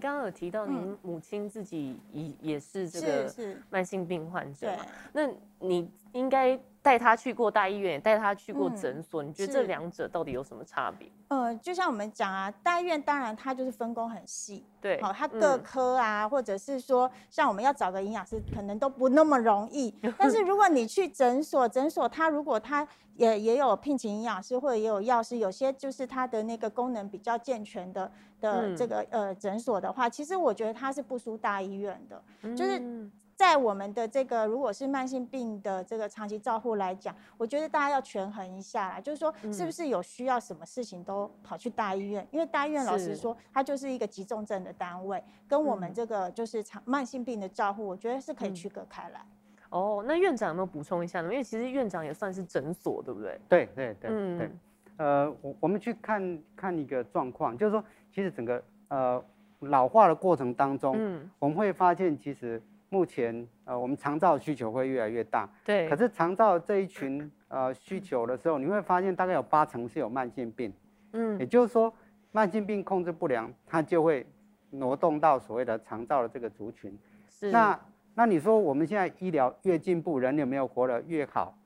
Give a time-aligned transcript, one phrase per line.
[0.00, 3.30] 刚刚有提到您母亲自己也也是这个
[3.68, 4.86] 慢性病患者嘛？
[5.12, 5.28] 那
[5.58, 9.22] 你应该带他去过大医院，也带他去过诊所。
[9.22, 11.08] 你觉得这两者到底有什么差别？
[11.28, 19.94] 呃，就像我们讲啊，大医院当然它就是分工很细，对，好，它各科啊，或者是说像我们要找个营养师，可能都不那么容易。
[20.18, 28.10] 但是如果你去诊所，诊所它如果它也也有聘请营养师，或者也有药师，有些就是它的那个功能比较健全的。
[28.40, 32.22] 的这个呃诊所的话，其实我觉得它是不输大医院的，
[32.56, 32.80] 就是
[33.40, 49.24] 在我们的这个如果是慢性病的这个长期照护来讲，我觉得大家要权衡一下啦，就是说是不是有需要什么事情都跑去大医院，因为大医院老实说，它就是一个急重症的单位，跟我们这个就是长慢性病的照护，我觉得是可以区隔开来。
[49.70, 51.32] 哦，那院长有没有补充一下呢？
[51.32, 53.40] 因为其实院长也算是诊所，对不对？
[53.48, 54.50] 对对对，嗯对。
[54.98, 57.82] 呃，我我们去看看一个状况，就是说，
[58.14, 59.24] 其实整个呃
[59.60, 65.88] 老化的过程当中，嗯，我们会发现，其实目前呃我们长照需求会越来越大，对。
[65.88, 70.72] 可是长照这一群呃需求的时候，你会发现大概有八成是有慢性病，
[71.12, 71.92] 嗯，也就是说，
[72.32, 74.26] 慢性病控制不良，它就会
[74.70, 76.96] 挪动到所谓的长照的这个族群。
[77.30, 77.50] 是。
[77.50, 77.80] 那
[78.14, 81.56] 那你说我们现在医疗越进步，人有没有活得越好？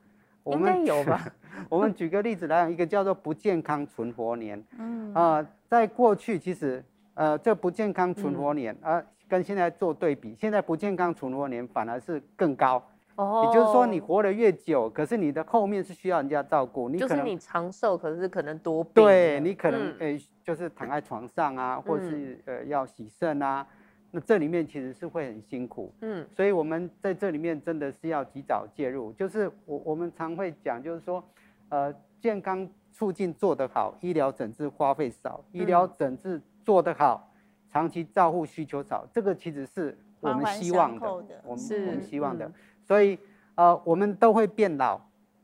[0.43, 1.19] 我们有吧。
[1.69, 4.63] 我们举个例子来讲，一个叫做不健康存活年。
[4.77, 6.83] 嗯啊、呃，在过去其实，
[7.15, 12.83] 呃，这不健康存活年啊、呃，跟现在做对比，现在不健康存活年反而是更高。
[13.15, 13.45] 哦。
[13.47, 16.89] 也就是说，你活得越久，可是你的后面是需要人家照顾。
[16.89, 19.03] 你可能就是你长寿，可是可能多病。
[19.03, 23.65] 对，你可能诶、嗯欸，就是躺在床上啊，或是呃要洗肾啊。
[24.11, 29.11] 那这里面其实是会很辛苦，嗯，所以我们在这里面真的是要及早介入。
[29.11, 31.21] 就是我我们常会讲，就是说，
[31.67, 37.29] 呃，健康促进做得好，医疗诊治花费少；医疗诊治做得好，
[37.75, 39.05] 长期照护需求少。
[39.11, 41.11] 这个其实是我们希望的，
[41.43, 42.49] 我们我们希望的。
[42.87, 43.19] 所以
[43.55, 44.97] 呃，我们都会变老，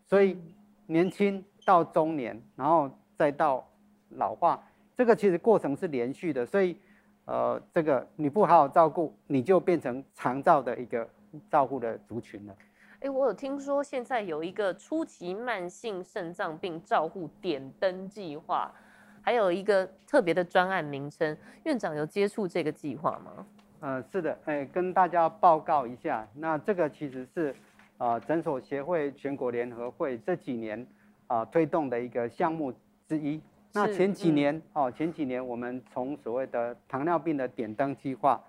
[0.08, 0.38] 所以
[0.86, 3.68] 年轻到中年，然后再到
[4.12, 4.64] 老化，
[4.96, 6.78] 这个其实过程是连续的，所以。
[7.26, 11.08] 呃，这个你不好好照顾，你就变成长照的一个
[11.50, 12.56] 照顾的族群了。
[13.02, 18.74] 哎，我有听说现在有一个初期慢性肾脏病照护点灯计划，
[19.22, 21.38] 还有一个特别的专案名称。
[21.64, 23.46] 院长有接触这个计划吗？
[23.80, 27.56] 呃，是的，哎，跟大家报告一下，那这个其实是
[27.98, 30.80] 呃诊所协会全国联合会这几年
[31.28, 32.74] 啊、呃、推动的一个项目
[33.08, 33.42] 之一。
[33.74, 38.40] 那前几年、嗯、哦，前几年我们从所谓的糖尿病的点灯计划，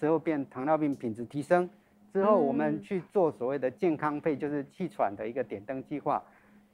[0.00, 1.68] 之后变糖尿病品质提升，
[2.12, 6.22] 之后我们去做所谓的健康配，就是气喘的一个点灯计划。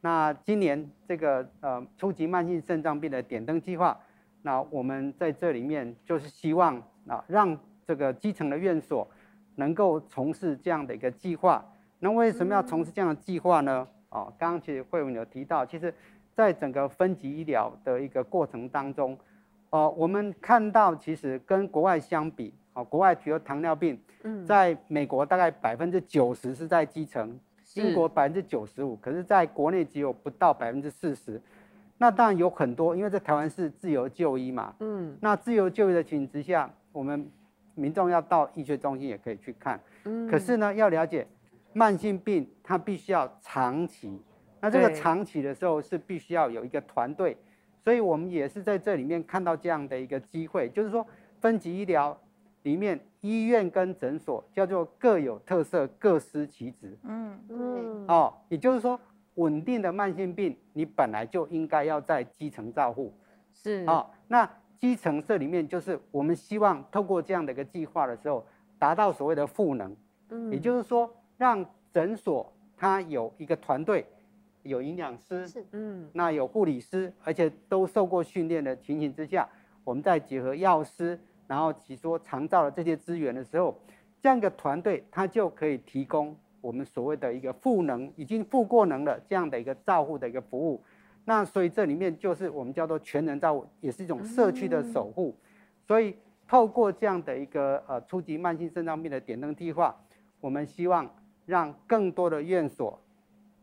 [0.06, 3.98] 那今年这个呃初级慢性肾脏病的点灯计划，
[4.42, 9.08] 那我们在这里面就是希望啊，让这个基层的院所
[9.56, 11.64] 能够从事这样的一个计划。
[11.98, 13.88] 那为什么要从事这样的计划呢？
[14.10, 15.92] 哦，刚刚其实慧文有提到，其实。
[16.36, 19.18] 在整个分级医疗的一个过程当中，
[19.70, 23.98] 呃，我们看到其实跟国外相比，哦，国外比如糖尿病，
[24.44, 27.40] 在美国大概百分之九十是在基层，
[27.76, 31.40] 英国百分之九十五，可是在国内只有不到百分之四十。
[31.98, 37.30] 那当然有很多，因为在台湾是自由就医嘛，嗯，那自由就医的情形之下，我们
[37.74, 41.26] 民众要到医学中心也可以去看，嗯，可是呢，要了解
[41.72, 44.20] 慢性病，它必须要长期。
[44.60, 47.36] 那这个长期的时候是必须要有一个团队，
[47.82, 51.06] 所以我们也是在这里面看到这样的一个机会，就是说
[51.40, 52.18] 分级医疗
[52.66, 56.98] 里面医院跟诊所叫做各有特色，各司其职。
[57.04, 58.04] 嗯嗯。
[58.08, 58.98] 哦，也就是说
[59.36, 63.14] 稳定的慢性病，你本来就应该要在基层照护。
[63.54, 63.84] 是。
[63.86, 64.50] 哦，那
[64.80, 68.44] 基层这里面就是我们希望透过这样的一个计划的时候，
[68.80, 69.96] 达到所谓的赋能。
[70.30, 70.50] 嗯。
[70.50, 74.04] 也就是说，让诊所它有一个团队。
[74.64, 79.48] 有营养师，是嗯，那有护理师，而且都受过训练的情形之下，
[79.84, 81.16] 我们再结合药师，
[81.46, 83.78] 然后提出长照的这些资源的时候，
[84.20, 90.82] 这样一个团队，它就可以提供我们所谓的一个赋能，已经赋过能了这样的一个照护的一个服务。
[91.24, 95.34] 那所以这里面就是我们叫做全人照护，也是一种社区的守护。
[95.86, 96.16] 所以
[96.48, 99.94] 透过这样的一个呃初级慢性肾脏病的点灯计划，
[100.40, 101.08] 我们希望
[101.44, 102.98] 让更多的院所。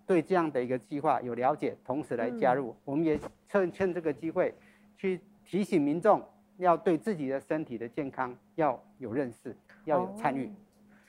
[0.06, 4.54] 对这样的一个计划有了解，同时来加入，嗯、我们也趁趁这个机会，
[4.98, 6.22] 去提醒民众
[6.58, 9.56] 要对自己的身体的健康要有认识，
[9.86, 10.52] 要有参与。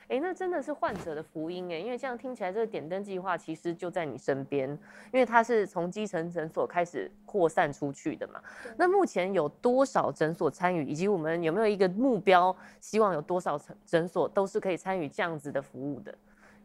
[0.08, 4.68] 哎，那真的是患者的福音哎，因为这样听起来，这个点灯计划其实就在你身边，
[5.12, 8.38] 因为它是从基层诊所开始扩散出去的嘛。
[8.76, 16.14] 那目前有多少诊所参与，以及我们有没有一个目标，希望有多少诊诊所都是可以参与这样子的服务的？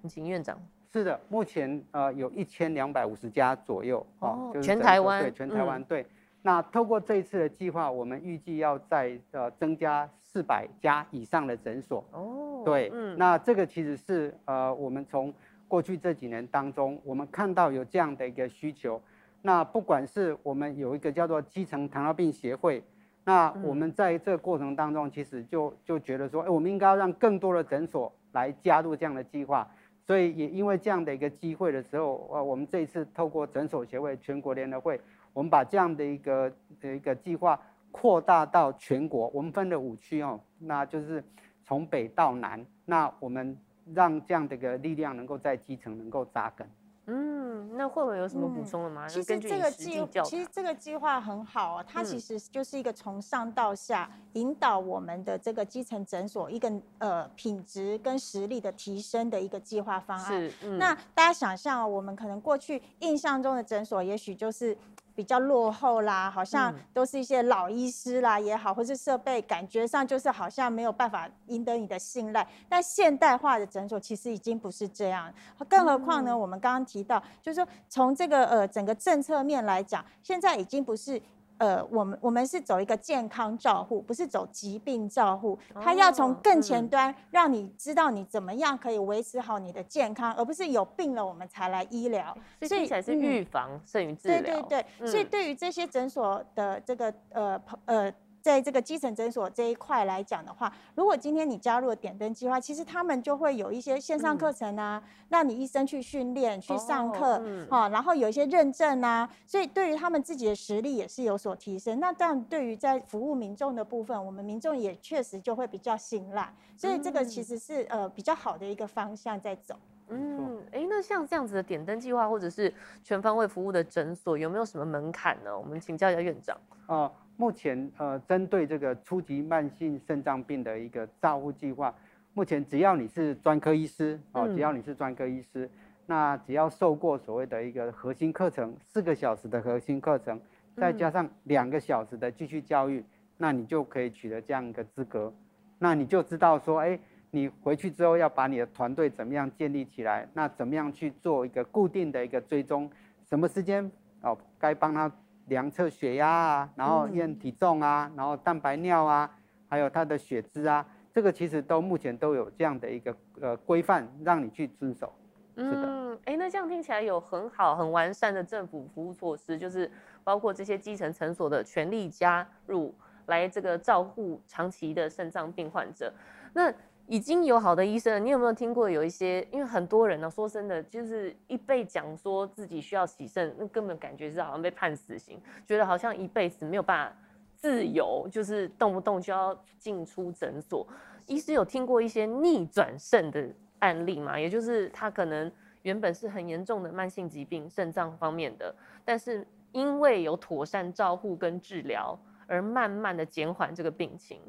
[0.01, 0.61] 你请院长。
[0.91, 6.05] 是的，目前呃有一千两百五十家左右哦，就是、全台湾对，全台湾对。
[6.41, 12.63] 那透过这一次的计划，我们预计要在呃增加四百家以上的诊所哦。
[12.63, 15.33] 对，嗯，那这个其实是呃我们从
[15.67, 19.01] 过去这几年当中，我们看到有这样的一个需求。
[19.41, 22.83] 那不管是我们有一个叫做基层糖尿病协会，
[23.23, 29.67] 那我们在这个过程当中，其实就就觉得说，哎，我们应该要让更多的诊所来加入这样的计划。
[30.05, 34.99] 所以也因为这样的一个机会的时候，呃，我们这一次透过诊所协会全国联合会，
[35.39, 36.51] 我们把这样的一个
[36.81, 37.57] 一个计划
[37.93, 39.29] 扩大到全国。
[39.33, 41.23] 我们分了五区哦，那就是
[41.63, 43.57] 从北到南，那我们
[43.93, 46.69] 让这样的一个力量能够在基层能够扎根。
[47.05, 49.07] 嗯，那会不会有什么补充的吗？
[49.07, 60.25] 嗯、其实这个计，其实这个计划很好哦，它其实就是一个从上到下引导我们的这个基层诊所一个呃品质跟实力的提升的一个计划方案。
[60.25, 64.77] 是，嗯、那大家想象，我们可能过去印象中的诊所，也许就是。
[65.19, 72.47] 比较落后啦，好像都是一些老医师啦也好，或是设备感觉上就是好像没有办法赢得你的信赖。
[72.69, 75.29] 但现代化的诊所其实已经不是这样，
[75.67, 76.37] 更何况呢？
[76.37, 81.21] 我们刚刚提到，就是说从这个呃整个政策面来讲，现在已经不是。
[81.59, 85.59] 呃，我们我们是走一个健康照护，不是走疾病照护。
[85.75, 92.35] 他要从更前端，让你知道你怎么样可以维持好你的健康，而不是有病了我们才来医疗。
[92.61, 94.41] 所以才是预防胜于治疗。
[94.41, 98.13] 对对对，所以对于这些诊所的这个呃呃。
[98.49, 107.37] 在这个基层诊所这一块来讲的话，如果今天你加入了点灯计划，其实他们就会有一些线上课程啊，嗯、让你医生去训练、去上课，啊、
[107.69, 111.99] 哦嗯，然后有一些认证啊，所以对于他们自己的实力也是有所提升。
[111.99, 119.75] 那这样对于在服务民众的部分，我们民众也确实就会比较信赖，所以这个其实是呃比较好的一个方向在走。
[120.07, 122.73] 嗯，哎，那像这样子的点灯计划，或者是
[123.03, 125.55] 全方位服务的诊所，有没有什么门槛呢？
[125.55, 126.57] 我们请教一下院长。
[126.87, 127.11] 哦。
[127.39, 131.95] 目前呃，针对这个初级慢性肾脏病的一个照护计划，
[132.33, 135.69] 目前只要你是专科医师哦，只要你是专科医师，嗯、
[136.07, 140.37] 那只要受过所谓的一个核心课程，四个小时的核心课程，
[140.75, 143.01] 再加上两个小时的继续教育，
[143.37, 145.33] 那你就可以取得这样一个资格。
[145.77, 146.99] 那你就知道说，哎，
[147.31, 152.91] 你回去之后要把你的团队怎么样建立起来，那怎么样去做一个固定的一个追踪，
[153.29, 153.89] 什么时间
[154.23, 155.09] 哦，该帮他。
[155.49, 159.29] 量测血压啊，然后验体重啊，嗯、然后蛋白尿啊，
[159.67, 165.13] 还有他的血脂啊，这个其实都目前都有这样的一个呃规范，让你去遵守。
[165.57, 165.83] 是的。
[165.85, 169.91] 嗯，哎，那这样听起来有很好、很完善的政府服务措施，就是
[170.23, 172.95] 包括这些基层诊所的全力加入，
[173.25, 176.13] 来这个照顾长期的肾脏病患者。
[176.53, 176.73] 那
[177.09, 179.41] 已经有好的医生，你有没有听过有一些？
[179.51, 187.17] 因为很多人呢、说真的，就是一被讲说自己需要洗肾，那根本感觉是好像被判死刑，觉得好像一辈子没有办法
[187.55, 190.87] 自由，就是动不动就要进出诊所。
[191.25, 194.39] 医师有听过一些逆转肾的案例吗？
[194.39, 195.51] 也就是他可能
[195.81, 198.71] 原本是很严重的慢性疾病，肾脏方面的，
[199.03, 204.39] 但是因为有妥善照护跟治疗，而慢慢的减缓这个病情。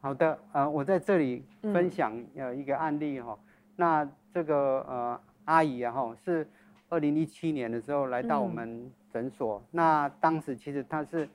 [0.00, 3.44] 好的，呃，我在这里分享呃一个案例哈、嗯，
[3.76, 6.46] 那这个呃阿姨啊哈是
[6.88, 11.28] 二零一七年的时候来到我们诊所、嗯，那当时其实她是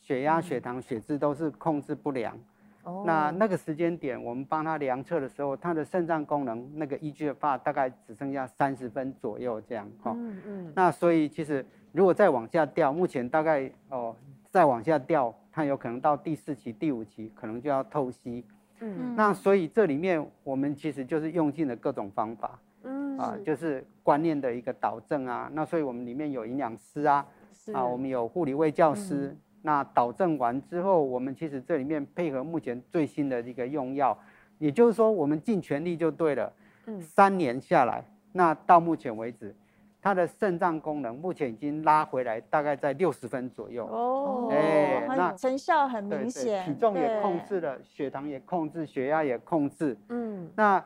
[0.00, 2.36] 血压、血糖、血脂都是控制不良，
[2.84, 14.14] 哦、嗯，那那个时间点我们帮她量测的时候，她的肾脏功能那个 eGFR 大概只剩下三十分左右这样哈，嗯嗯，那所以其实如果再往下掉，目前大概哦
[14.50, 15.34] 再往下掉。
[15.52, 18.44] 它有可能到第四期、第五期，可能就要透析。
[18.78, 22.58] 嗯，那所以这里面我们其实就是用尽了各种方法。
[22.84, 25.50] 嗯，啊，就是观念的一个导正啊。
[25.52, 27.26] 那所以我们里面有营养师啊，
[27.72, 29.26] 啊，我们有护理卫教师。
[29.26, 34.16] 嗯、那导正完之后，我们其实这里面配合目前最新的一个用药，
[34.58, 36.52] 也就是说我们尽全力就对了。
[36.86, 39.54] 嗯，三年下来，那到目前为止。
[40.02, 43.86] 他的肾脏功能目前已经拉回来，大概在六十分左右。
[43.86, 49.96] 哦，哎，那成效很明显，体重也控制了，血糖也控制，血压也控制。
[50.08, 50.82] 嗯，那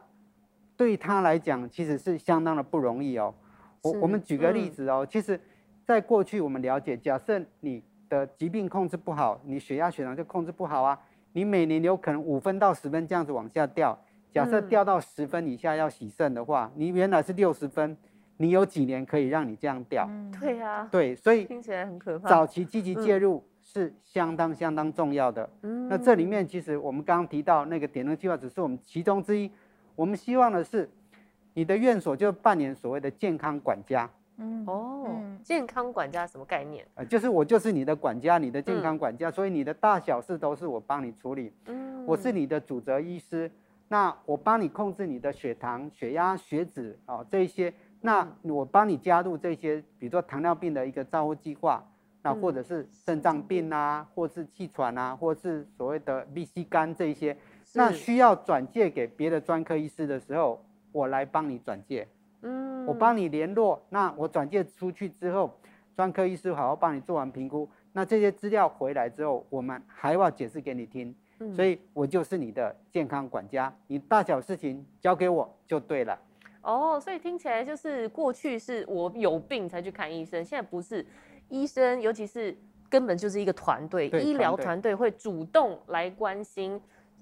[0.76, 3.33] 对他来讲，其实是相当的不容易哦。
[3.83, 5.40] 我我们举个例子哦，嗯、其实，
[5.85, 10.99] 在过去我们了解，假设你的疾病控制不好，你血压、血糖就控制不好啊，
[11.33, 13.97] 你每年有可能五分到十分这样子往下掉。
[14.33, 17.97] 假设掉到十分以下要洗肾的话，你原来是六十分，
[18.37, 20.09] 你有几年可以让你这样掉？
[20.41, 22.29] 对啊，对，所以听起来很可怕。
[22.29, 25.49] 早期积极介入是相当相当重要的。
[25.62, 29.49] 嗯，那这里面其实我们刚刚提到那个点灯计划只是我们其中之一，
[29.95, 30.91] 我们希望的是
[31.55, 34.11] 你的院所就扮演所谓的健康管家。
[34.37, 35.07] 嗯哦，
[35.45, 36.85] 健康管家什么概念？
[36.97, 41.53] 呃，就是我就是你的管家，你的健康管家，所以你的大小事都是我帮你处理。
[41.67, 43.49] 嗯，我是你的主责医师，
[43.87, 47.73] 那我帮你控制你的血糖、血压、血脂哦，这一些。
[48.07, 51.83] 那我帮你加入这些，比如说糖尿病的一个照护计划，
[52.21, 57.35] 那或者是肾脏病啊，或是气喘啊，或是所谓的 B C 肝这一些，
[57.73, 62.07] 那需要转介给别的专科医师的时候，我来帮你转介。
[62.43, 65.59] 嗯，我帮你联络，那我转介出去之后，
[65.97, 71.15] 专科医师好好帮你做完评估，那这些资料回来之后，我们还要解释给你听，
[71.57, 76.19] 所以我就是你的健康管家，你大小事情交给我就对了。
[76.64, 81.04] 哦，所以听起来就是过去是我有病才去看医生，现在不是，
[81.49, 82.56] 医生尤其是
[82.88, 86.80] 根本就是一个团队，医疗团队会主动来关心。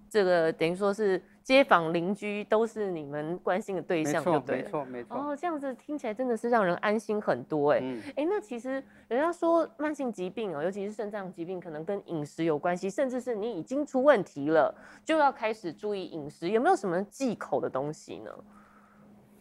[0.08, 4.56] 这个等于说是街坊邻居都是你们关心的对象，对不对？
[4.56, 5.16] 没错，没错。
[5.16, 7.78] 哦，这样子听起来真的是让人安心很多哎。
[7.78, 8.72] 哎、嗯，那其实
[9.08, 16.50] 人家说慢性疾病哦，尤其是肾脏疾病，可能跟饮食有关系，甚至是你已经出问题了，就要开始注意饮食。
[16.50, 18.30] 有没有什么忌口的东西呢？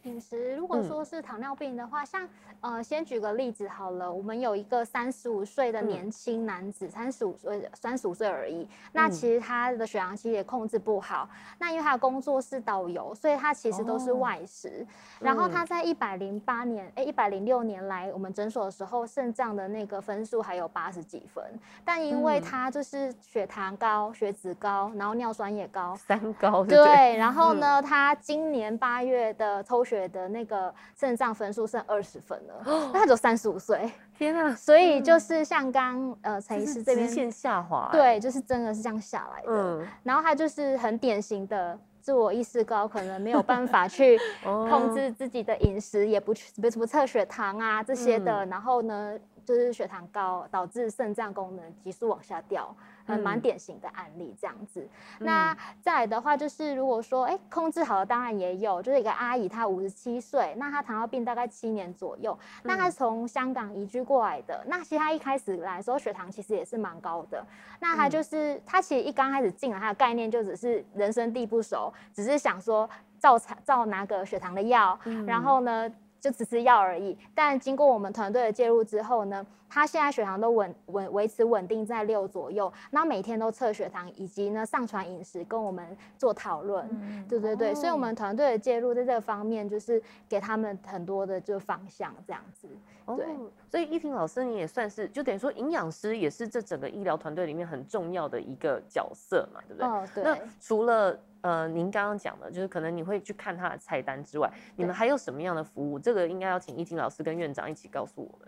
[0.04, 2.30] 饮食，如果说是糖尿病的话，嗯、像
[2.62, 8.68] 呃，先举个例子好了，我们有一个三十五岁的年轻男子，三十五岁，三十五岁而已。
[8.92, 11.30] 那其实他的血糖其实也控制不好。
[11.58, 14.86] 那因为他的工作是导游，所以他其实都是外食。
[14.86, 14.88] 哦、
[15.20, 21.44] 然后他在一百零八年，哎，一百零六年来我们诊所的时候，肾脏的那个分数还有八十几分。
[21.86, 26.64] 但因为他就是血糖高、血脂高，然后尿酸也高，三高。
[26.64, 34.56] 对，然后呢，嗯、他今年八月的抽血的那个肾脏分数剩二十分了，那他只有三十五岁， 天啊！
[34.56, 39.52] 所以就是像刚呃陈医师这边直线下滑，对，就是真的是这样下来的。
[39.52, 49.20] 嗯，然后他就是很典型的自我意识高，可能没有办法去 控制自己的饮食，也不去不不测血糖啊这些的，然后呢
[49.56, 52.76] 就是血糖高导致肾脏功能急速往下掉。
[53.04, 54.88] 很蛮典型的案例这样子，
[55.20, 67.44] 嗯、那再来的话就是，如果说哎、欸、控制好了，当然也有，就是一个阿姨，她五十七岁，那她糖尿病大概七年左右，嗯、那她从香港移居过来的，那其实她一开始来的时候血糖其实也是蛮高的，
[67.80, 72.88] 那她就是、嗯、她其实一刚开始进来，她的概念就只是人生地不熟，只是想说
[73.20, 75.92] 照照拿个血糖的药，嗯、然后呢。
[76.22, 92.68] 就只是药而已，但经过我们团队的介入之后呢，他现在血糖都稳稳维持稳定在六左右，那每天都测血糖，以及呢上传饮食跟我们做讨论，嗯、对对对，哦、所以我们团队的介入在这个方面就是给他们很多的就方向这样子，
[93.16, 99.88] 对，哦、所以依婷老师你也算是就等于说营养师也是这整个医疗团队里面很重要的一个角色嘛，对不对？
[99.88, 100.24] 哦，对。
[100.26, 105.98] 那除了呃，您刚刚讲的，就是可能你会去看他的菜单之外，你们还有什么样的服务？
[105.98, 108.48] 这个应该要请依婷老师跟院长一起告诉我们。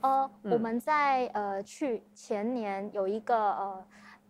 [0.00, 3.84] 呃，嗯、我们在呃去前年有一个呃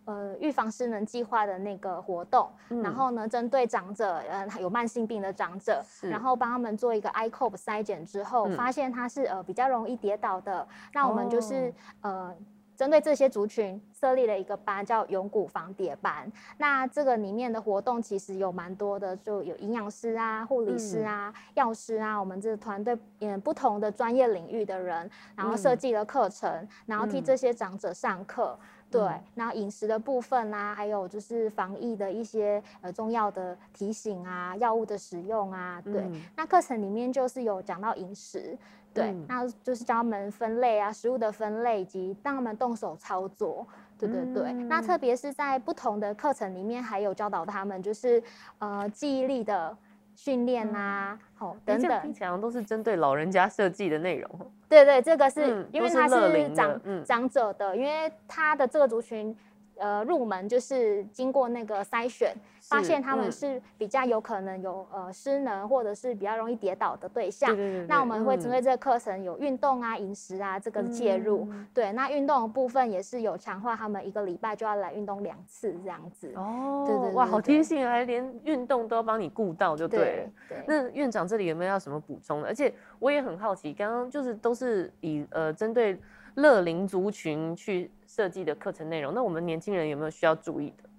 [0.05, 12.35] 呃预防失能计划的那个活动，嗯、然后呢，针对长者，呃有慢性病的长者，然后帮他们做一个 ICOPE 筛检之后，嗯、发现他是呃比较容易跌倒的，那我们就是、哦、呃。
[12.79, 16.31] 针对这些族群设立了一个班，叫永古防跌班。
[16.57, 28.57] 那这个里面的活动其实有蛮多的，就有营养师啊、护理师啊、嗯、药师啊，我们这团队嗯不同的专业领域的人，然后设计了课程，嗯、然后替这些长者上课。
[28.61, 29.01] 嗯、对，
[29.35, 35.95] 然后饮食的部分啊，还有就是防疫的一些呃重要的提醒啊，药物的使用啊，对。
[35.95, 38.57] 嗯、那课程里面就是有讲到饮食。
[38.93, 43.65] 对，那就是教他们分类啊，食物的分类以及让他们动手操作。
[43.97, 48.21] 对对对，嗯、那特别是在不同的课程里面，还有教导他们就是
[48.59, 49.77] 呃记忆力的
[50.15, 52.01] 训练啊，好、嗯、等等。
[52.01, 54.29] 听起来都是针对老人家设计的内容。
[54.67, 59.35] 对对，这个是、嗯、因为他是长、嗯、长者的，因为他的这个族群。
[59.79, 67.55] 呃，入门就是经过那个筛选，发现他们是比较有可能有呃失能或者是比较容易跌倒的对象。
[67.55, 67.87] 对对对。
[67.87, 71.47] 那我们会针对这个课程有运动啊、饮食啊这个介入。
[71.73, 76.31] 对，那运动的部分也是有强化他们一个礼拜就要来运动两次这样子。
[76.35, 76.83] 哦。
[76.85, 77.15] 对对。
[77.15, 80.29] 哇，好贴心啊，还连运动都要帮你顾到，就对。
[80.47, 80.63] 对。
[80.67, 82.47] 那院长这里有没有要什么补充的？
[82.47, 85.99] 而且我也很好奇，刚刚就是都是以呃针对。
[86.35, 90.89] 乐龄族群去设计的课程内容，那我们年轻人有没有需要注意的？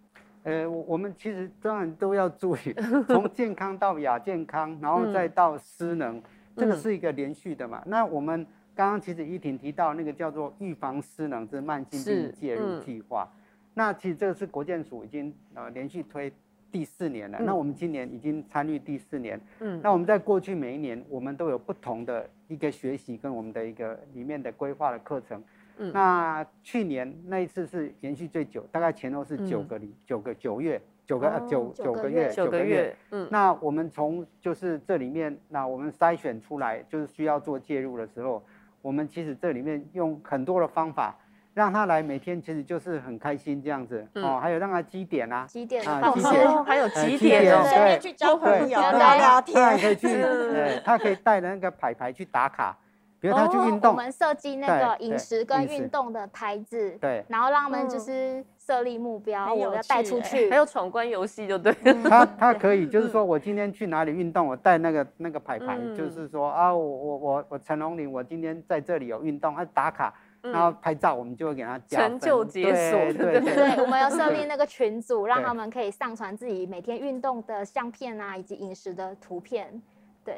[0.44, 2.74] 呃，我们其实当然都要注意，
[3.06, 6.22] 从健康到亚健康，然后再到失能，嗯、
[6.56, 7.82] 这个是一个连续的嘛。
[7.84, 13.36] 那我们刚刚其实依婷提到那个叫做预防失能之慢性病介入计划，嗯、
[13.74, 16.32] 那其实这个是国健署已经呃连续推
[16.72, 17.36] 第四年了。
[17.38, 19.38] 嗯、那我们今年已经参与第四年。
[19.58, 25.44] 嗯，那我们在过去每一年，我们都有不同的一个学习跟我们的一个里面的规划的课程。
[25.82, 32.94] 嗯、那去年那一次是延续最久，大概前后是九个里、嗯、九个九月九个、哦、九九个月九个月。
[33.10, 38.42] 嗯，那我们从就是这里面，那我们筛选出来就是需要做介入的时候，
[38.82, 41.16] 我们其实这里面用很多的方法，
[41.54, 47.54] 让他来每天其实就是很开心这样子、嗯、哦，还有让他积点啊，积点啊，积点，还有积点？
[47.54, 50.08] 哦，对，去交朋友聊聊天，对可以去，
[50.52, 52.76] 对，他可以带着那个牌牌去打卡。
[53.20, 61.72] 比如他去运动，我们设计那个饮食跟运动的牌子，对，然后让他们就是设立目标，我要带出去，还有闯关游戏就对。
[62.08, 72.98] 他他可以就是说我今天去哪里运动，我带那个那个牌牌，就是说啊，我我我我陈龙林，我今天在这里有运动，他打卡，然后拍照，我们就会给他成就解锁。
[73.12, 79.82] 对对对，我们要设立那个 群组，让他们可以上传自己每天运动的相片啊，以及饮食的图片。
[80.22, 80.36] 对，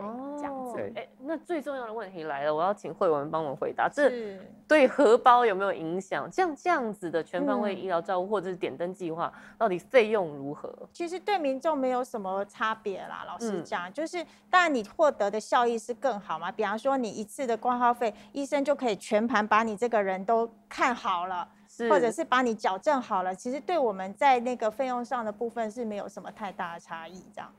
[1.32, 6.30] 那最重要的问题来了，我要请惠文帮我回答，这对荷包有没有影响？
[6.30, 10.70] 像这样子的全方位医疗照护或者是点灯计划，到底费用如何？
[10.92, 16.52] 其实对民众没有什么差别啦，老实讲，嗯、就是当然你获得的效益是更好嘛。
[16.52, 21.48] 比方说你一次的挂号费，医生就可以全盘把你这个人都看好了，
[21.88, 23.34] 或者是把你矫正好了。
[23.34, 27.50] 其实对我们在那个费用上的部分是没有什么太大的差异，这样。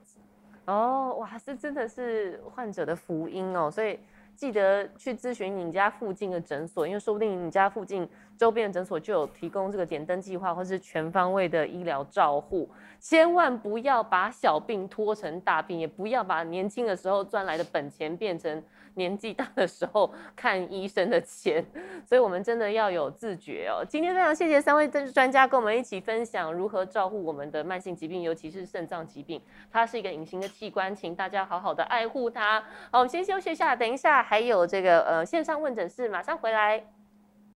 [0.65, 3.99] 哦，哇，这真的是患者的福音哦，所以
[4.35, 12.69] 记得去咨询你家附近的诊所，因为说不定你家附近周边的诊所就有提供这个点灯计划，或是全方位的医疗照护。
[12.99, 18.63] 千万不要把小病拖成大病，也不要把年轻的时候赚来的本钱变成
[18.93, 21.65] 年纪大的时候看医生的钱，
[22.05, 23.83] 所以我们真的要有自觉哦。
[23.85, 32.61] 今天非常谢谢三位政治专家跟我们一起分享如何照顾我们的慢性疾病，尤其是肾脏疾病，它是一个隐形的器官，请大家好好的爱护它。
[32.89, 36.85] 好，我们先休息一下，等一下还有这个呃线上问诊室，马上回来。